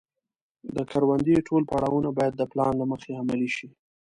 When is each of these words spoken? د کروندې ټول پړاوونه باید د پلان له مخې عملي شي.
د 0.75 0.77
کروندې 0.91 1.35
ټول 1.47 1.63
پړاوونه 1.71 2.09
باید 2.17 2.33
د 2.37 2.41
پلان 2.51 2.73
له 2.81 2.85
مخې 2.91 3.11
عملي 3.21 3.49
شي. 3.55 3.67